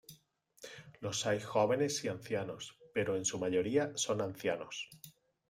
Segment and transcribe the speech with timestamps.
[0.99, 4.89] Los hay jóvenes y ancianos, pero en su mayoría son ancianos.